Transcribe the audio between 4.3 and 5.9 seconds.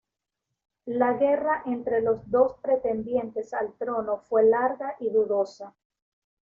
larga y dudosa.